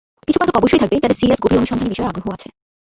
[0.27, 2.47] কিছু পাঠক অবশ্যই থাকবে, যাদের সিরিয়াস, গভীর অনুসন্ধানী বিষয়ে আগ্রহ আছে।